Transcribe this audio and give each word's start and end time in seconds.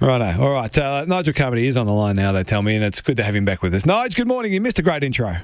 Righto. 0.00 0.42
All 0.42 0.50
right. 0.50 0.78
Uh, 0.78 1.04
Nigel 1.06 1.34
Carmody 1.34 1.66
is 1.66 1.76
on 1.76 1.86
the 1.86 1.92
line 1.92 2.16
now, 2.16 2.32
they 2.32 2.44
tell 2.44 2.62
me, 2.62 2.76
and 2.76 2.84
it's 2.84 3.00
good 3.00 3.16
to 3.16 3.24
have 3.24 3.34
him 3.34 3.44
back 3.44 3.62
with 3.62 3.74
us. 3.74 3.84
Nigel, 3.84 4.16
good 4.16 4.28
morning. 4.28 4.52
You 4.52 4.60
missed 4.60 4.78
a 4.78 4.82
great 4.82 5.02
intro. 5.02 5.36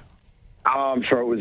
Oh, 0.67 0.93
I'm 0.97 1.03
sure 1.03 1.21
it 1.21 1.27
was 1.27 1.41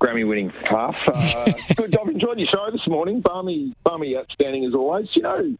Grammy 0.00 0.28
winning 0.28 0.52
half. 0.68 0.94
Uh, 1.06 1.52
good. 1.76 1.96
I've 1.96 2.08
enjoyed 2.08 2.38
your 2.38 2.48
show 2.48 2.68
this 2.70 2.86
morning. 2.86 3.20
Barmy, 3.20 3.74
Barmy 3.82 4.16
outstanding 4.16 4.64
as 4.66 4.74
always. 4.74 5.08
You 5.14 5.22
know, 5.22 5.56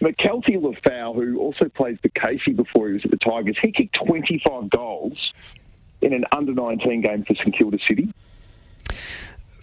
Mykelti 0.00 0.58
Lefau, 0.58 1.14
who 1.14 1.38
also 1.38 1.68
plays 1.68 1.98
for 2.00 2.08
Casey 2.08 2.52
before 2.52 2.88
he 2.88 2.94
was 2.94 3.04
at 3.04 3.10
the 3.10 3.18
Tigers, 3.18 3.56
he 3.62 3.72
kicked 3.72 3.96
25 4.06 4.70
goals 4.70 5.32
in 6.00 6.12
an 6.12 6.24
under 6.34 6.52
19 6.52 7.02
game 7.02 7.24
for 7.24 7.34
St 7.34 7.56
Kilda 7.56 7.78
City. 7.86 8.12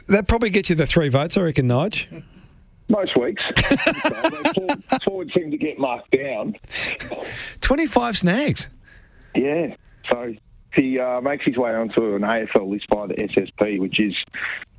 That 0.08 0.28
probably 0.28 0.50
gets 0.50 0.70
you 0.70 0.76
the 0.76 0.86
three 0.86 1.10
votes, 1.10 1.38
I 1.38 1.42
reckon, 1.42 1.68
Nigel. 1.68 2.22
Most 2.90 3.18
weeks. 3.20 3.42
forward, 4.54 4.84
forward 5.06 5.32
seem 5.36 5.52
to 5.52 5.58
marked 5.84 6.12
down. 6.12 6.56
25 7.62 8.18
snags. 8.18 8.70
Yeah. 9.36 9.76
So 10.12 10.34
he 10.74 11.00
uh, 11.00 11.22
makes 11.22 11.46
his 11.46 11.58
way 11.58 11.74
onto 11.74 12.16
an 12.16 12.22
AFL 12.22 12.70
list 12.70 12.88
by 12.88 13.08
the 13.08 13.16
SSP, 13.16 13.80
which 13.80 14.00
is 14.00 14.16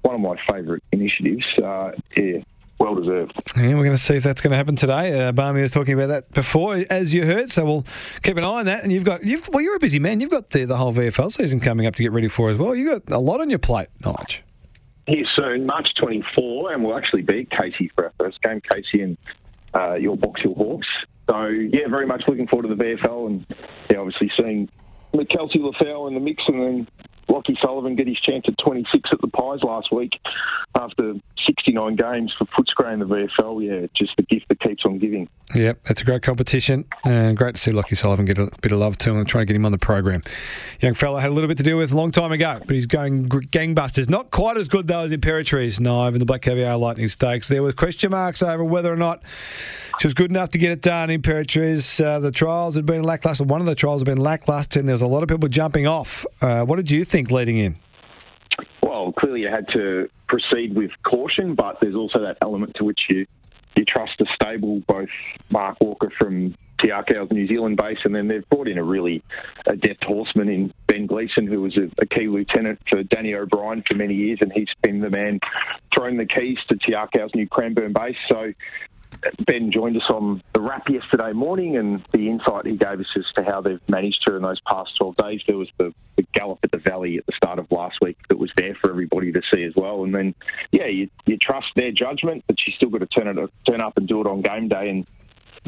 one 0.02 0.14
of 0.14 0.20
my 0.20 0.36
favourite 0.50 0.82
initiatives. 0.92 1.44
Uh, 1.62 1.92
yeah, 2.16 2.38
well 2.78 2.94
deserved. 2.94 3.32
Yeah, 3.56 3.68
we're 3.68 3.84
going 3.84 3.90
to 3.92 3.98
see 3.98 4.16
if 4.16 4.22
that's 4.22 4.40
going 4.40 4.50
to 4.50 4.56
happen 4.56 4.76
today. 4.76 5.28
Uh, 5.28 5.32
Barmy 5.32 5.62
was 5.62 5.70
talking 5.70 5.94
about 5.94 6.08
that 6.08 6.32
before, 6.32 6.82
as 6.90 7.14
you 7.14 7.24
heard, 7.24 7.52
so 7.52 7.64
we'll 7.64 7.86
keep 8.22 8.36
an 8.36 8.44
eye 8.44 8.60
on 8.60 8.66
that. 8.66 8.82
And 8.82 8.92
you've 8.92 9.04
got, 9.04 9.24
you've, 9.24 9.48
well, 9.48 9.62
you're 9.62 9.76
a 9.76 9.80
busy 9.80 9.98
man. 9.98 10.20
You've 10.20 10.30
got 10.30 10.50
the, 10.50 10.64
the 10.64 10.76
whole 10.76 10.92
VFL 10.92 11.32
season 11.32 11.60
coming 11.60 11.86
up 11.86 11.94
to 11.96 12.02
get 12.02 12.12
ready 12.12 12.28
for 12.28 12.50
as 12.50 12.58
well. 12.58 12.74
You've 12.74 13.06
got 13.06 13.14
a 13.14 13.20
lot 13.20 13.40
on 13.40 13.50
your 13.50 13.58
plate, 13.58 13.88
Nigel. 14.04 14.42
Here 15.06 15.26
soon, 15.36 15.66
March 15.66 15.88
24, 16.00 16.72
and 16.72 16.82
we'll 16.82 16.96
actually 16.96 17.22
beat 17.22 17.50
Casey 17.50 17.90
for 17.94 18.06
our 18.06 18.12
first 18.18 18.40
game, 18.42 18.62
Casey 18.72 19.02
and 19.02 19.18
uh, 19.74 19.94
your 19.94 20.16
Box 20.16 20.42
Hill 20.42 20.54
Hawks. 20.54 20.88
So, 21.28 21.46
yeah, 21.46 21.88
very 21.88 22.06
much 22.06 22.24
looking 22.28 22.46
forward 22.46 22.68
to 22.68 22.74
the 22.74 22.82
VFL 22.82 23.26
and 23.26 23.46
yeah, 23.90 23.98
obviously 23.98 24.30
seeing 24.36 24.68
Mykelti 25.14 25.56
Lefau 25.56 26.08
in 26.08 26.14
the 26.14 26.20
mix 26.20 26.42
and 26.48 26.60
then 26.60 26.88
Lockie 27.28 27.56
Sullivan 27.60 27.96
get 27.96 28.06
his 28.06 28.20
chance 28.20 28.44
at 28.46 28.54
26 28.58 29.10
at 29.12 29.20
the 29.20 29.28
Pies 29.28 29.60
last 29.62 29.92
week 29.92 30.12
after 30.78 31.14
69 31.46 31.96
games 31.96 32.32
for 32.38 32.44
Footscray 32.46 32.92
in 32.92 33.00
the 33.00 33.06
VFL. 33.06 33.64
Yeah, 33.64 33.86
just 33.96 34.12
the 34.16 34.22
gift 34.22 34.43
keeps 34.84 35.00
giving. 35.00 35.28
Yep, 35.54 35.78
it's 35.86 36.00
a 36.00 36.04
great 36.04 36.22
competition 36.22 36.84
and 37.04 37.36
great 37.36 37.56
to 37.56 37.60
see 37.60 37.70
Lockie 37.70 37.94
Sullivan 37.94 38.24
get 38.24 38.38
a 38.38 38.50
bit 38.60 38.72
of 38.72 38.78
love 38.78 38.96
too. 38.96 39.14
I'm 39.16 39.24
trying 39.24 39.42
to 39.42 39.46
get 39.46 39.56
him 39.56 39.66
on 39.66 39.72
the 39.72 39.78
program. 39.78 40.22
Young 40.80 40.94
fella 40.94 41.20
had 41.20 41.30
a 41.30 41.34
little 41.34 41.48
bit 41.48 41.58
to 41.58 41.62
do 41.62 41.76
with 41.76 41.92
a 41.92 41.96
long 41.96 42.10
time 42.10 42.32
ago, 42.32 42.58
but 42.66 42.70
he's 42.70 42.86
going 42.86 43.28
gangbusters. 43.28 44.08
Not 44.08 44.30
quite 44.30 44.56
as 44.56 44.68
good 44.68 44.86
though 44.88 45.00
as 45.00 45.12
Imperatriz, 45.12 45.80
no, 45.80 46.06
in 46.06 46.18
the 46.18 46.24
Black 46.24 46.42
Caviar 46.42 46.76
Lightning 46.76 47.08
Stakes. 47.08 47.48
There 47.48 47.62
were 47.62 47.72
question 47.72 48.10
marks 48.10 48.42
over 48.42 48.64
whether 48.64 48.92
or 48.92 48.96
not 48.96 49.22
she 50.00 50.06
was 50.06 50.14
good 50.14 50.30
enough 50.30 50.48
to 50.50 50.58
get 50.58 50.72
it 50.72 50.82
done. 50.82 51.08
Imperatriz, 51.08 52.04
uh, 52.04 52.18
the 52.18 52.32
trials 52.32 52.74
had 52.74 52.86
been 52.86 53.04
lackluster. 53.04 53.44
One 53.44 53.60
of 53.60 53.66
the 53.66 53.74
trials 53.74 54.00
had 54.00 54.06
been 54.06 54.18
lackluster, 54.18 54.80
and 54.80 54.88
there 54.88 54.94
was 54.94 55.02
a 55.02 55.06
lot 55.06 55.22
of 55.22 55.28
people 55.28 55.48
jumping 55.48 55.86
off. 55.86 56.26
Uh, 56.40 56.64
what 56.64 56.76
did 56.76 56.90
you 56.90 57.04
think 57.04 57.30
leading 57.30 57.58
in? 57.58 57.76
Well, 58.82 59.12
clearly 59.12 59.40
you 59.40 59.48
had 59.48 59.66
to 59.74 60.08
proceed 60.28 60.74
with 60.74 60.90
caution, 61.04 61.54
but 61.54 61.78
there's 61.80 61.94
also 61.94 62.20
that 62.20 62.38
element 62.40 62.74
to 62.76 62.84
which 62.84 63.00
you 63.08 63.26
you 63.76 63.84
trust 63.84 64.12
the 64.18 64.26
stable, 64.34 64.82
both 64.86 65.08
Mark 65.50 65.80
Walker 65.80 66.10
from 66.18 66.54
Te 66.80 66.88
Akau's 66.88 67.30
New 67.30 67.46
Zealand 67.46 67.76
base, 67.76 67.98
and 68.04 68.14
then 68.14 68.28
they've 68.28 68.48
brought 68.50 68.68
in 68.68 68.78
a 68.78 68.84
really 68.84 69.22
adept 69.66 70.04
horseman 70.04 70.48
in 70.48 70.72
Ben 70.86 71.06
Gleeson, 71.06 71.46
who 71.46 71.62
was 71.62 71.76
a, 71.76 71.90
a 72.02 72.06
key 72.06 72.28
lieutenant 72.28 72.78
for 72.88 73.02
Danny 73.02 73.34
O'Brien 73.34 73.82
for 73.86 73.94
many 73.94 74.14
years, 74.14 74.38
and 74.40 74.52
he's 74.52 74.68
been 74.82 75.00
the 75.00 75.10
man 75.10 75.40
throwing 75.94 76.16
the 76.16 76.26
keys 76.26 76.58
to 76.68 76.76
Te 76.76 76.92
Akau's 76.92 77.34
new 77.34 77.48
Cranbourne 77.48 77.92
base. 77.92 78.16
So 78.28 78.52
Ben 79.46 79.72
joined 79.72 79.96
us 79.96 80.08
on 80.08 80.42
the 80.52 80.60
wrap 80.60 80.88
yesterday 80.88 81.32
morning, 81.32 81.76
and 81.76 82.04
the 82.12 82.28
insight 82.28 82.66
he 82.66 82.76
gave 82.76 83.00
us 83.00 83.06
as 83.16 83.24
to 83.36 83.42
how 83.42 83.60
they've 83.60 83.80
managed 83.88 84.22
to 84.26 84.36
in 84.36 84.42
those 84.42 84.60
past 84.60 84.96
12 84.98 85.16
days. 85.16 85.40
There 85.46 85.56
was 85.56 85.68
the, 85.78 85.94
the, 86.16 86.24
gallop 86.34 86.58
at 86.62 86.70
the 86.70 86.78
Valley 86.78 87.18
at 87.18 87.26
the 87.26 87.32
start 87.36 87.58
of 87.58 87.70
last 87.70 87.98
week 88.02 88.18
that 88.28 88.38
was 88.38 88.50
there 88.56 88.76
for 88.80 88.90
everybody 88.90 89.32
to 89.32 89.40
see 89.52 89.62
as 89.62 89.72
well. 89.76 90.04
And 90.04 90.14
then, 90.14 90.34
yeah, 90.72 90.86
you, 90.86 91.08
you 91.26 91.36
trust 91.36 91.68
their 91.76 91.92
judgment, 91.92 92.44
but 92.46 92.56
she's 92.58 92.74
still 92.74 92.90
got 92.90 92.98
to 92.98 93.06
turn 93.06 93.26
it 93.26 93.50
turn 93.68 93.80
up 93.80 93.96
and 93.96 94.08
do 94.08 94.20
it 94.20 94.26
on 94.26 94.42
game 94.42 94.68
day. 94.68 94.88
And 94.88 95.06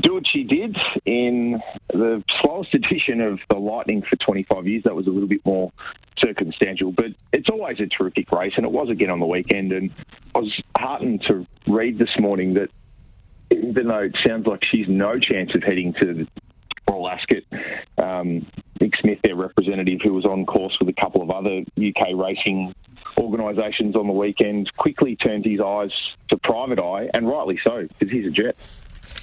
do 0.03 0.15
what 0.15 0.25
she 0.31 0.45
did 0.45 0.77
in 1.05 1.61
the 1.89 2.23
slowest 2.41 2.75
edition 2.75 3.21
of 3.21 3.39
the 3.49 3.57
Lightning 3.57 4.03
for 4.03 4.17
25 4.17 4.67
years. 4.67 4.85
That 4.85 4.95
was 4.95 5.07
a 5.07 5.11
little 5.11 5.29
bit 5.29 5.45
more 5.45 5.73
circumstantial, 6.19 6.93
but 6.93 7.07
it's 7.33 7.49
always 7.49 7.79
a 7.81 7.87
terrific 7.87 8.33
race, 8.33 8.55
and 8.57 8.65
it 8.65 8.73
was 8.73 8.89
again 8.89 9.11
on 9.11 9.21
the 9.21 9.27
weekend. 9.27 9.73
And 9.73 9.91
I 10.35 10.39
was 10.39 10.63
heartened 10.77 11.23
to 11.29 11.47
read 11.67 11.99
this 11.99 12.11
morning 12.19 12.55
that 12.55 12.71
even 13.51 13.89
though 13.89 14.03
it 14.03 14.17
sounds 14.27 14.47
like 14.47 14.61
she's 14.65 14.89
no 14.89 15.19
chance 15.19 15.55
of 15.55 15.63
heading 15.63 15.95
to 16.01 16.27
Royal 16.89 17.09
Ascot, 17.09 17.43
um, 17.99 18.47
Nick 18.81 18.93
Smith, 19.01 19.19
their 19.23 19.37
representative, 19.37 20.01
who 20.03 20.13
was 20.13 20.25
on 20.25 20.47
course 20.47 20.77
with 20.79 20.89
a 20.89 21.01
couple 21.01 21.23
of 21.23 21.31
other 21.31 21.63
UK 21.77 22.15
racing 22.15 22.75
organisations 23.19 23.97
on 23.97 24.07
the 24.07 24.13
weekend, 24.13 24.71
quickly 24.77 25.17
turned 25.17 25.45
his 25.45 25.61
eyes 25.61 25.91
to 26.29 26.37
Private 26.39 26.79
Eye, 26.79 27.09
and 27.15 27.29
rightly 27.29 27.59
so, 27.65 27.87
because 27.99 28.13
he's 28.13 28.27
a 28.27 28.31
jet. 28.31 28.57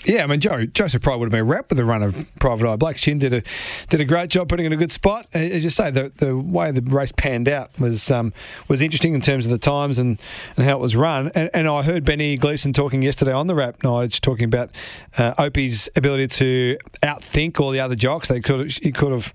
Yeah, 0.06 0.24
I 0.24 0.28
mean, 0.28 0.42
Joe, 0.42 0.66
Joseph 0.66 1.02
probably 1.02 1.22
would 1.22 1.26
have 1.28 1.40
been 1.40 1.48
wrapped 1.48 1.70
with 1.70 1.78
the 1.78 1.86
run 1.86 2.04
of 2.04 2.26
Private 2.40 2.70
Eye. 2.70 2.76
Blake 2.76 2.98
Shinn 2.98 3.20
did 3.20 3.34
a 3.34 3.44
did 3.90 4.02
a 4.02 4.06
great 4.06 4.30
job 4.30 4.50
putting 4.50 4.66
in 4.66 4.74
a 4.74 4.78
good 4.78 4.92
spot. 4.92 5.28
As 5.34 5.64
you 5.64 5.70
say, 5.70 5.92
the 5.92 6.12
the 6.18 6.38
way 6.38 6.72
the 6.72 6.82
race 6.82 7.14
panned 7.14 7.48
out 7.48 7.78
was 7.80 8.12
um, 8.12 8.34
was 8.68 8.82
interesting 8.82 9.16
in 9.16 9.22
terms 9.22 9.46
of 9.46 9.52
the 9.52 9.58
times 9.58 10.00
and, 10.00 10.20
and 10.58 10.66
how 10.66 10.74
it 10.74 10.82
was 10.82 10.96
run. 10.96 11.32
And, 11.36 11.50
and 11.54 11.68
I 11.68 11.84
heard 11.84 12.04
Benny 12.04 12.36
Gleeson 12.36 12.74
talking 12.74 13.02
yesterday 13.02 13.32
on 13.32 13.48
the 13.48 13.56
wrap, 13.56 13.80
Nige, 13.80 14.20
talking 14.20 14.46
about 14.46 14.72
uh, 15.18 15.34
Opie's 15.38 15.90
ability 15.96 16.28
to 16.28 16.78
outthink 17.02 17.60
all 17.60 17.72
the 17.72 17.80
other 17.80 17.96
jocks. 17.96 18.28
They 18.28 18.42
could 18.42 18.72
he 18.72 18.92
could 18.92 19.12
have 19.12 19.34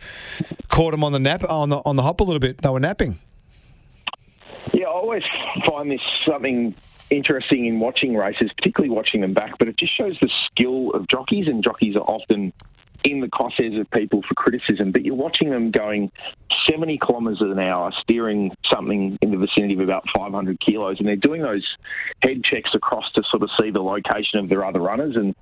caught 0.68 0.92
him 0.92 1.02
on 1.02 1.12
the 1.12 1.18
nap 1.18 1.44
on 1.48 1.70
the 1.70 1.78
on 1.78 1.96
the 1.96 2.02
hop 2.02 2.20
a 2.20 2.24
little 2.24 2.40
bit. 2.40 2.60
They 2.60 2.68
were 2.68 2.80
napping. 2.80 3.18
Always 5.08 5.22
find 5.66 5.90
this 5.90 6.02
something 6.30 6.74
interesting 7.08 7.64
in 7.64 7.80
watching 7.80 8.14
races, 8.14 8.50
particularly 8.54 8.94
watching 8.94 9.22
them 9.22 9.32
back, 9.32 9.54
but 9.58 9.66
it 9.66 9.78
just 9.78 9.96
shows 9.96 10.18
the 10.20 10.28
skill 10.44 10.90
of 10.90 11.08
jockeys, 11.08 11.46
and 11.48 11.64
jockeys 11.64 11.96
are 11.96 12.00
often 12.00 12.52
in 13.04 13.20
the 13.20 13.26
crosshairs 13.26 13.80
of 13.80 13.90
people 13.90 14.20
for 14.28 14.34
criticism, 14.34 14.92
but 14.92 15.06
you're 15.06 15.14
watching 15.14 15.48
them 15.48 15.70
going 15.70 16.12
70 16.70 16.98
kilometres 16.98 17.40
an 17.40 17.58
hour, 17.58 17.90
steering 18.02 18.54
something 18.70 19.16
in 19.22 19.30
the 19.30 19.38
vicinity 19.38 19.72
of 19.72 19.80
about 19.80 20.04
500 20.14 20.60
kilos, 20.60 20.98
and 20.98 21.08
they're 21.08 21.16
doing 21.16 21.40
those 21.40 21.66
head 22.20 22.44
checks 22.44 22.72
across 22.74 23.10
to 23.12 23.22
sort 23.30 23.42
of 23.42 23.48
see 23.58 23.70
the 23.70 23.80
location 23.80 24.40
of 24.40 24.50
their 24.50 24.62
other 24.62 24.80
runners, 24.80 25.16
and 25.16 25.34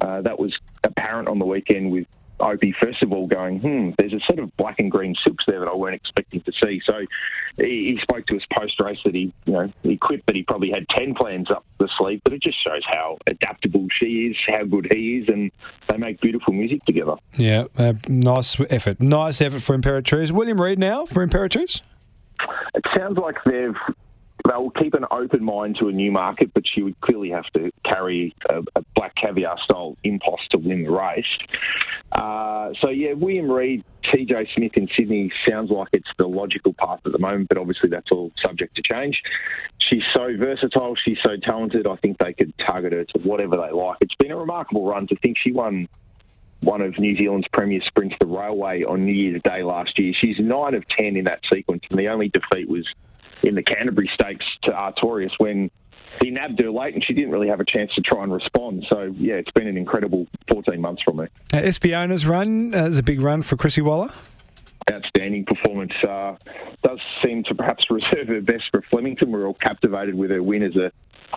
uh, 0.00 0.20
that 0.20 0.38
was 0.38 0.54
apparent 0.82 1.28
on 1.28 1.38
the 1.38 1.46
weekend 1.46 1.90
with 1.90 2.06
Opie, 2.40 2.74
first 2.80 3.02
of 3.02 3.12
all, 3.12 3.26
going, 3.26 3.60
hmm, 3.60 3.90
there's 3.98 4.12
a 4.12 4.20
set 4.28 4.38
of 4.38 4.54
black 4.56 4.78
and 4.78 4.90
green 4.90 5.14
silks 5.24 5.44
there 5.46 5.60
that 5.60 5.68
I 5.68 5.74
weren't 5.74 5.94
expecting 5.94 6.40
to 6.42 6.52
see. 6.52 6.80
So 6.84 7.00
he, 7.56 7.94
he 7.94 7.98
spoke 8.02 8.26
to 8.26 8.36
us 8.36 8.42
post 8.58 8.80
race 8.80 8.98
that 9.04 9.14
he, 9.14 9.32
you 9.44 9.52
know, 9.52 9.72
he 9.82 9.96
quit 9.96 10.24
that 10.26 10.34
he 10.34 10.42
probably 10.42 10.70
had 10.70 10.88
10 10.88 11.14
plans 11.14 11.50
up 11.50 11.64
the 11.78 11.88
sleeve, 11.98 12.20
but 12.24 12.32
it 12.32 12.42
just 12.42 12.62
shows 12.62 12.82
how 12.86 13.18
adaptable 13.26 13.86
she 13.98 14.26
is, 14.26 14.36
how 14.48 14.64
good 14.64 14.88
he 14.90 15.18
is, 15.18 15.28
and 15.28 15.52
they 15.88 15.96
make 15.96 16.20
beautiful 16.20 16.52
music 16.52 16.84
together. 16.84 17.14
Yeah, 17.36 17.64
uh, 17.76 17.94
nice 18.08 18.58
effort. 18.68 19.00
Nice 19.00 19.40
effort 19.40 19.62
for 19.62 19.76
Imperatriz. 19.76 20.32
William 20.32 20.60
Reid 20.60 20.78
now 20.78 21.06
for 21.06 21.26
Imperatriz? 21.26 21.82
It 22.74 22.84
sounds 22.96 23.16
like 23.16 23.36
they've 23.46 23.76
they'll 24.54 24.70
keep 24.70 24.94
an 24.94 25.04
open 25.10 25.42
mind 25.42 25.76
to 25.80 25.88
a 25.88 25.92
new 25.92 26.12
market, 26.12 26.52
but 26.54 26.64
she 26.66 26.82
would 26.82 27.00
clearly 27.00 27.30
have 27.30 27.46
to 27.54 27.70
carry 27.84 28.34
a, 28.48 28.60
a 28.76 28.84
black 28.94 29.14
caviar 29.16 29.56
style 29.64 29.96
impost 30.04 30.50
to 30.50 30.58
win 30.58 30.84
the 30.84 30.90
race. 30.90 31.24
Uh, 32.12 32.70
so 32.80 32.90
yeah, 32.90 33.12
William 33.12 33.50
Reid, 33.50 33.84
TJ 34.04 34.46
Smith 34.54 34.72
in 34.76 34.88
Sydney 34.96 35.32
sounds 35.48 35.70
like 35.70 35.88
it's 35.92 36.08
the 36.18 36.26
logical 36.26 36.74
path 36.74 37.00
at 37.04 37.12
the 37.12 37.18
moment, 37.18 37.48
but 37.48 37.58
obviously 37.58 37.88
that's 37.88 38.10
all 38.12 38.30
subject 38.46 38.76
to 38.76 38.82
change. 38.82 39.20
She's 39.88 40.02
so 40.14 40.36
versatile, 40.38 40.94
she's 41.04 41.18
so 41.22 41.36
talented. 41.42 41.86
I 41.86 41.96
think 41.96 42.18
they 42.18 42.32
could 42.32 42.52
target 42.58 42.92
her 42.92 43.04
to 43.04 43.18
whatever 43.20 43.56
they 43.56 43.72
like. 43.72 43.98
It's 44.00 44.14
been 44.18 44.30
a 44.30 44.36
remarkable 44.36 44.86
run 44.86 45.06
to 45.08 45.16
think 45.16 45.36
she 45.42 45.52
won 45.52 45.88
one 46.60 46.80
of 46.80 46.98
New 46.98 47.16
Zealand's 47.16 47.48
premier 47.52 47.82
sprints, 47.86 48.16
the 48.20 48.26
Railway, 48.26 48.84
on 48.84 49.04
New 49.04 49.12
Year's 49.12 49.42
Day 49.42 49.62
last 49.62 49.98
year. 49.98 50.14
She's 50.18 50.36
nine 50.38 50.74
of 50.74 50.84
ten 50.88 51.16
in 51.16 51.24
that 51.24 51.40
sequence, 51.52 51.82
and 51.90 51.98
the 51.98 52.08
only 52.08 52.30
defeat 52.30 52.68
was 52.68 52.86
in 53.44 53.54
the 53.54 53.62
Canterbury 53.62 54.10
Stakes 54.14 54.44
to 54.64 54.70
Artorius 54.70 55.32
when 55.38 55.70
he 56.22 56.30
nabbed 56.30 56.60
her 56.60 56.70
late 56.70 56.94
and 56.94 57.04
she 57.04 57.12
didn't 57.12 57.30
really 57.30 57.48
have 57.48 57.60
a 57.60 57.64
chance 57.64 57.92
to 57.94 58.00
try 58.00 58.22
and 58.22 58.32
respond. 58.32 58.84
So, 58.88 59.14
yeah, 59.16 59.34
it's 59.34 59.50
been 59.52 59.66
an 59.66 59.76
incredible 59.76 60.26
14 60.50 60.80
months 60.80 61.02
from 61.02 61.18
her. 61.18 61.30
Uh, 61.52 61.58
Espiona's 61.58 62.26
run 62.26 62.74
uh, 62.74 62.86
is 62.86 62.98
a 62.98 63.02
big 63.02 63.20
run 63.20 63.42
for 63.42 63.56
Chrissy 63.56 63.82
Waller. 63.82 64.08
Outstanding 64.90 65.44
performance. 65.44 65.92
Uh, 66.06 66.36
does 66.82 67.00
seem 67.24 67.42
to 67.44 67.54
perhaps 67.54 67.84
reserve 67.90 68.28
her 68.28 68.40
best 68.40 68.64
for 68.70 68.82
Flemington. 68.90 69.32
We're 69.32 69.46
all 69.46 69.54
captivated 69.54 70.14
with 70.14 70.30
her 70.30 70.42
win 70.42 70.62
as 70.62 70.76
a 70.76 70.92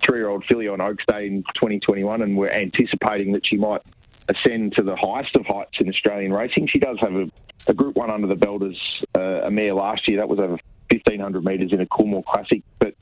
three-year-old 0.06 0.44
filly 0.46 0.68
on 0.68 0.80
Oaks 0.80 1.04
Day 1.08 1.26
in 1.26 1.42
2021, 1.54 2.22
and 2.22 2.36
we're 2.36 2.50
anticipating 2.50 3.32
that 3.32 3.46
she 3.46 3.56
might 3.56 3.80
ascend 4.28 4.74
to 4.74 4.82
the 4.82 4.94
highest 4.94 5.34
of 5.34 5.46
heights 5.46 5.78
in 5.80 5.88
Australian 5.88 6.32
racing. 6.32 6.68
She 6.70 6.78
does 6.78 6.98
have 7.00 7.14
a, 7.14 7.30
a 7.66 7.74
Group 7.74 7.96
One 7.96 8.10
under 8.10 8.26
the 8.26 8.36
belt 8.36 8.62
as 8.62 8.76
uh, 9.16 9.46
a 9.46 9.50
mare 9.50 9.74
last 9.74 10.06
year. 10.06 10.18
That 10.18 10.28
was 10.28 10.38
over 10.38 10.58
1500 10.90 11.44
metres 11.44 11.72
in 11.72 11.80
a 11.80 11.86
Coolmore 11.86 12.24
Classic, 12.24 12.62
but 12.78 12.94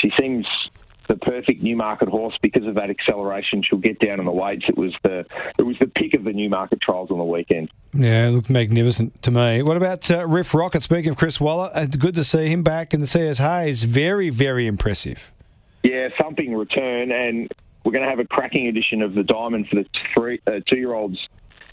she 0.00 0.10
seems 0.18 0.46
the 1.08 1.16
perfect 1.16 1.62
Newmarket 1.62 2.08
horse 2.08 2.34
because 2.40 2.66
of 2.66 2.74
that 2.76 2.90
acceleration. 2.90 3.62
She'll 3.62 3.78
get 3.78 3.98
down 3.98 4.20
in 4.20 4.26
the 4.26 4.32
weights. 4.32 4.64
It 4.68 4.76
was 4.76 4.94
the 5.02 5.26
it 5.58 5.62
was 5.62 5.76
the 5.78 5.86
pick 5.86 6.14
of 6.14 6.24
the 6.24 6.32
Newmarket 6.32 6.80
trials 6.80 7.10
on 7.10 7.18
the 7.18 7.24
weekend. 7.24 7.70
Yeah, 7.92 8.28
it 8.28 8.30
looked 8.30 8.50
magnificent 8.50 9.22
to 9.22 9.30
me. 9.30 9.62
What 9.62 9.76
about 9.76 10.10
uh, 10.10 10.26
Riff 10.26 10.54
Rocket? 10.54 10.82
Speaking 10.82 11.10
of 11.10 11.16
Chris 11.16 11.40
Waller, 11.40 11.70
uh, 11.74 11.86
good 11.86 12.14
to 12.14 12.24
see 12.24 12.48
him 12.48 12.62
back 12.62 12.94
in 12.94 13.00
the 13.00 13.06
CS 13.06 13.38
Hayes. 13.38 13.84
Very, 13.84 14.30
very 14.30 14.66
impressive. 14.66 15.30
Yeah, 15.82 16.08
thumping 16.20 16.54
return, 16.54 17.12
and 17.12 17.52
we're 17.84 17.92
going 17.92 18.04
to 18.04 18.10
have 18.10 18.18
a 18.18 18.24
cracking 18.24 18.66
edition 18.66 19.02
of 19.02 19.14
the 19.14 19.22
Diamond 19.22 19.68
for 19.68 19.76
the 19.76 19.86
three, 20.14 20.40
uh, 20.46 20.60
two-year-olds 20.66 21.18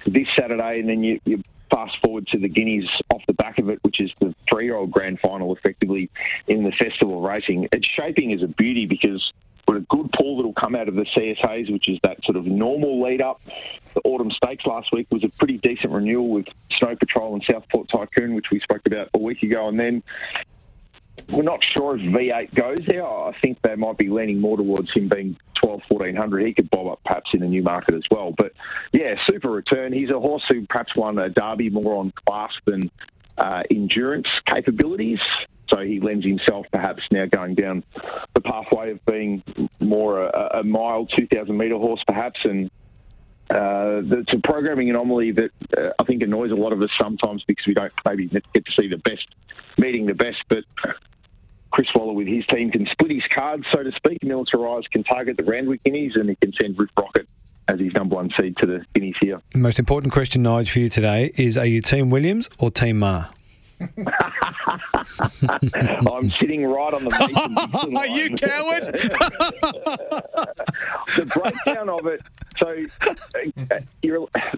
this 0.06 0.28
Saturday, 0.38 0.80
and 0.80 0.90
then 0.90 1.04
you, 1.04 1.20
you 1.24 1.42
fast 1.74 1.98
forward 2.04 2.28
to 2.28 2.38
the 2.38 2.50
Guineas 2.50 2.90
off 3.14 3.22
the 3.28 3.34
back 3.34 3.58
of 3.58 3.70
it, 3.70 3.80
which 3.84 4.00
is 4.00 4.12
the 4.20 4.36
three-year-old 4.50 4.92
grand 4.92 5.20
final, 5.20 5.56
effectively 5.56 6.10
in 6.48 6.64
the 6.64 6.72
festival 6.72 7.22
racing. 7.22 7.68
It's 7.72 7.88
shaping 7.88 8.34
as 8.34 8.44
a 8.44 8.48
beauty 8.48 8.86
because 8.86 9.32
we've 9.68 9.78
a 9.78 9.86
good 9.86 10.12
pool 10.12 10.38
that'll 10.38 10.54
come 10.54 10.76
out 10.76 10.88
of 10.88 10.96
the 10.96 11.06
CS 11.16 11.38
Hayes, 11.44 11.70
which 11.70 11.88
is 11.90 12.00
that 12.04 12.24
sort 12.24 12.36
of 12.36 12.46
normal 12.46 13.02
lead-up. 13.02 13.42
The 13.94 14.02
Autumn 14.04 14.32
Stakes 14.32 14.66
last 14.66 14.92
week 14.92 15.08
was 15.12 15.24
a 15.24 15.30
pretty 15.30 15.58
decent 15.58 15.94
renewal 15.94 16.30
with 16.30 16.48
Snow 16.78 16.96
Patrol 16.96 17.34
and 17.34 17.44
Southport 17.44 17.90
Tycoon, 17.90 18.36
which 18.36 18.52
we 18.52 18.60
spoke 18.60 18.82
about 18.86 19.10
a 19.14 19.20
week 19.20 19.44
ago, 19.44 19.68
and 19.68 19.80
then 19.80 20.04
we're 21.32 21.44
not 21.44 21.60
sure 21.76 21.98
if 21.98 22.02
V8 22.02 22.54
goes 22.56 22.86
there. 22.88 23.06
I 23.06 23.34
think 23.42 23.60
they 23.62 23.76
might 23.76 23.98
be 23.98 24.10
leaning 24.10 24.40
more 24.40 24.58
towards 24.58 24.92
him 24.94 25.10
being 25.10 25.38
12, 25.62 25.82
1400. 25.88 26.46
He 26.46 26.54
could 26.54 26.70
bob 26.70 26.88
up 26.88 27.00
perhaps 27.06 27.32
in 27.34 27.44
a 27.44 27.48
Newmarket 27.48 27.96
as 27.96 28.04
well. 28.12 28.34
But 28.38 28.54
yeah, 28.92 29.16
super 29.30 29.50
return. 29.50 29.94
He's 29.94 30.10
a 30.10 30.20
horse 30.20 30.44
who 30.50 30.66
perhaps 30.68 30.96
won 30.96 31.18
a 31.20 31.30
derby 31.30 31.70
more 31.70 31.96
on 31.96 32.12
class 32.26 32.52
than 32.66 32.92
uh, 33.38 33.64
endurance 33.70 34.28
capabilities. 34.48 35.20
So 35.74 35.82
he 35.82 36.02
lends 36.02 36.26
himself 36.26 36.66
perhaps 36.72 37.02
now 37.12 37.26
going 37.28 37.56
down 37.56 37.84
the 38.34 38.42
pathway 38.42 38.92
of 38.92 39.06
being 39.06 39.42
more 39.80 40.26
a, 40.26 40.60
a 40.60 40.64
mile, 40.64 41.06
2,000 41.06 41.56
metre 41.56 41.78
horse 41.78 42.04
perhaps. 42.06 42.40
And 42.44 42.70
uh, 43.50 44.02
it's 44.18 44.34
a 44.34 44.40
programming 44.44 44.90
anomaly 44.90 45.32
that 45.32 45.52
uh, 45.78 45.92
I 45.98 46.04
think 46.04 46.24
annoys 46.24 46.52
a 46.52 46.56
lot 46.56 46.74
of 46.74 46.82
us 46.82 46.90
sometimes 47.02 47.44
because 47.48 47.66
we 47.68 47.74
don't 47.74 47.92
maybe 48.06 48.28
get 48.28 48.44
to 48.66 48.72
see 48.80 48.88
the 48.88 48.98
best 48.98 49.26
meeting 49.78 50.06
the 50.06 50.14
best. 50.14 50.44
But 50.50 50.64
Chris 51.82 51.96
Waller 51.96 52.14
with 52.14 52.28
his 52.28 52.46
team 52.46 52.70
can 52.70 52.86
split 52.92 53.10
his 53.10 53.24
cards, 53.34 53.66
so 53.72 53.82
to 53.82 53.92
speak. 53.94 54.20
Militarize 54.22 54.88
can 54.92 55.04
target 55.04 55.36
the 55.36 55.44
Randwick 55.44 55.84
Guineas 55.84 56.16
and 56.16 56.30
he 56.30 56.36
can 56.36 56.54
send 56.54 56.78
Riff 56.78 56.92
Rocket 56.96 57.28
as 57.68 57.80
his 57.80 57.92
number 57.94 58.18
one 58.18 58.30
seed 58.40 58.56
to 58.58 58.68
the 58.68 58.86
Guineas 58.94 59.16
here. 59.20 59.42
The 59.54 59.58
most 59.58 59.80
important 59.80 60.14
question, 60.14 60.44
Nige, 60.44 60.70
for 60.70 60.78
you 60.78 60.90
today 60.90 61.32
is 61.38 61.58
are 61.58 61.66
you 61.66 61.82
Team 61.82 62.12
Williams 62.12 62.52
or 62.60 62.70
Team 62.70 63.00
Ma? 63.00 63.26
I'm 63.82 63.90
sitting 66.40 66.68
right 66.68 66.94
on 66.94 67.04
the 67.04 67.10
Mason 67.20 67.98
Are 67.98 68.06
you 68.06 68.30
coward? 68.36 68.84
the 71.16 71.26
breakdown 71.26 71.90
of 71.90 72.06
it. 72.06 72.22
So, 72.60 72.68
uh, 73.10 73.16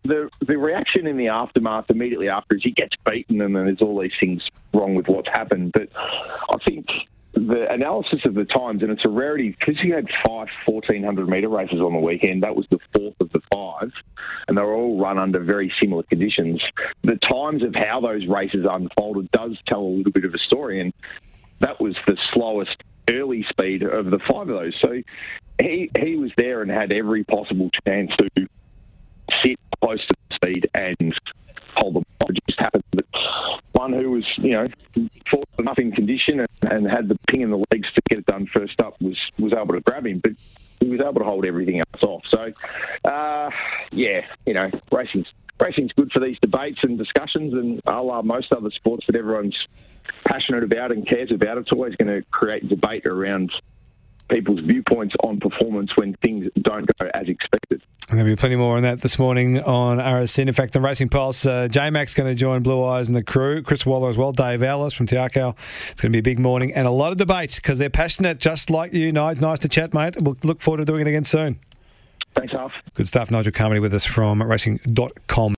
the 0.04 0.30
the 0.46 0.58
reaction 0.58 1.08
in 1.08 1.16
the 1.16 1.30
aftermath 1.30 1.90
immediately 1.90 2.28
after 2.28 2.56
is 2.56 2.64
he 2.64 2.72
gets 2.72 2.98
beaten, 3.06 3.40
and 3.40 3.56
then 3.56 3.64
there's 3.64 3.82
all 3.82 4.02
these 4.02 4.12
things 4.20 4.46
wrong 4.74 4.96
with 4.96 5.08
what's 5.08 5.30
happened. 5.30 5.72
But 5.72 5.88
I 5.96 6.58
think 6.68 6.88
the 7.54 7.72
analysis 7.72 8.20
of 8.26 8.34
the 8.34 8.46
times, 8.46 8.82
and 8.82 8.92
it's 8.92 9.06
a 9.06 9.10
rarity 9.10 9.56
because 9.58 9.80
he 9.80 9.90
had 9.90 10.08
five 10.26 10.48
1400 10.66 11.30
metre 11.30 11.48
races 11.48 11.80
on 11.80 11.94
the 11.94 12.00
weekend. 12.00 12.42
That 12.42 12.56
was 12.56 12.66
the 12.72 12.80
fourth 12.96 13.14
of 13.20 13.32
the 13.32 13.42
five, 13.54 13.92
and 14.48 14.58
they 14.58 14.62
were 14.62 14.74
all 14.74 15.00
run 15.00 15.20
under 15.20 15.40
very 15.40 15.72
similar 15.80 16.02
conditions. 16.02 16.62
The 17.04 17.20
times 17.30 17.62
of 17.62 17.76
how 17.76 18.02
those 18.02 18.26
races 18.28 18.66
unfolded 18.70 19.30
does 19.32 19.56
tell 19.68 19.82
a 19.82 19.94
little 19.98 20.12
bit 20.12 20.26
of 20.26 20.34
a 20.34 20.40
story, 20.40 20.82
and 20.82 20.94
that 21.60 21.80
was 21.80 21.96
the 22.08 22.18
slowest 22.34 22.76
early 23.12 23.46
speed 23.50 23.84
of 23.84 24.06
the 24.06 24.20
five 24.32 24.50
of 24.50 24.60
those. 24.60 24.76
So 24.82 25.04
he 25.62 25.92
he 26.00 26.16
was 26.16 26.32
there 26.36 26.64
and 26.64 26.72
had 26.72 26.92
every 26.92 27.24
possible 27.24 27.70
chance 27.86 28.10
to 28.18 28.48
sit 29.44 29.60
close 29.80 30.00
to 30.00 30.14
the 30.30 30.36
speed 30.36 30.70
and 30.74 31.14
hold 31.76 31.96
the 31.96 32.04
ball. 32.20 32.30
It 32.30 32.40
just 32.48 32.60
happened 32.60 32.84
that 32.94 33.06
one 33.84 33.94
who 33.94 34.12
was, 34.12 34.26
you 34.38 34.52
know, 34.52 34.68
fought 35.30 35.48
enough 35.60 35.78
in 35.78 35.92
condition 35.92 36.40
and, 36.40 36.72
and, 36.72 36.90
had 36.90 37.08
the 37.08 37.18
ping 37.28 37.42
in 37.42 37.52
the 37.52 37.64
legs 37.72 37.88
to 37.94 38.02
get 38.10 38.20
it 38.20 38.26
done 38.26 38.48
first 38.54 38.82
up 38.82 39.00
was 39.02 39.18
was 39.38 39.54
able 39.54 39.74
to 39.74 39.82
grab 39.82 40.06
him, 40.06 40.20
but 40.20 40.32
he 40.80 40.90
was 40.90 41.00
able 41.00 41.20
to 41.20 41.24
hold 41.24 41.46
everything 41.46 41.80
else 41.80 42.04
off. 42.04 42.24
So, 42.34 43.10
uh, 43.10 43.50
yeah, 43.92 44.22
you 44.46 44.54
know, 44.54 44.70
racing's 44.92 45.28
racing's 45.60 45.92
good 45.94 46.12
for 46.12 46.20
these 46.20 46.38
debates 46.42 46.80
and 46.84 46.98
discussions, 46.98 47.54
and 47.54 47.82
a 47.86 48.02
la 48.02 48.22
most 48.22 48.52
other 48.52 48.72
sports 48.72 49.06
that 49.08 49.16
everyone's 49.16 49.58
passionate 50.26 50.64
about 50.64 50.92
and 50.92 51.08
cares 51.08 51.32
about, 51.32 51.58
it's 51.58 51.72
always 51.72 51.96
going 51.96 52.08
to 52.08 52.26
create 52.32 52.68
debate 52.68 53.06
around 53.06 53.52
people's 54.30 54.60
viewpoints 54.62 55.16
on 55.24 55.40
performance 55.40 55.92
when 55.96 56.16
things 56.24 56.48
don't 56.62 56.88
go 57.00 57.08
as 57.14 57.28
expected. 57.28 57.82
There'll 58.10 58.26
be 58.26 58.36
plenty 58.36 58.56
more 58.56 58.78
on 58.78 58.84
that 58.84 59.02
this 59.02 59.18
morning 59.18 59.62
on 59.62 59.98
RSN. 59.98 60.48
In 60.48 60.54
fact, 60.54 60.74
the 60.74 60.82
Racing 60.82 61.10
Pulse, 61.10 61.46
uh, 61.46 61.68
J 61.68 61.90
Mac's 61.90 62.14
going 62.14 62.30
to 62.30 62.36
join 62.36 62.62
Blue 62.62 62.84
Eyes 62.84 63.08
and 63.08 63.16
the 63.16 63.24
crew. 63.24 63.62
Chris 63.62 63.86
Waller 63.86 64.10
as 64.10 64.18
well, 64.18 64.32
Dave 64.32 64.62
Ellis 64.62 64.94
from 64.94 65.08
Te 65.08 65.16
Akau. 65.16 65.56
It's 65.92 66.02
going 66.02 66.12
to 66.12 66.16
be 66.16 66.20
a 66.20 66.24
big 66.24 66.40
morning 66.40 66.74
and 66.74 66.86
a 66.86 66.92
lot 66.92 67.12
of 67.12 67.18
debates 67.18 67.58
because 67.58 67.80
they're 67.80 67.90
passionate, 67.90 68.40
just 68.40 68.70
like 68.70 68.94
you, 68.94 69.12
Nigel. 69.12 69.42
Nice 69.42 69.60
to 69.60 69.70
chat, 69.70 69.94
mate. 69.94 70.22
We'll 70.22 70.38
look 70.44 70.62
forward 70.62 70.80
to 70.80 70.86
doing 70.86 71.02
it 71.02 71.08
again 71.08 71.24
soon. 71.24 71.60
Thanks, 72.36 72.52
Half. 72.52 72.72
Good 72.96 73.08
stuff. 73.08 73.30
Nigel 73.30 73.52
Carmody 73.52 73.80
with 73.80 73.94
us 73.94 74.06
from 74.06 74.42
racing.com. 74.42 75.52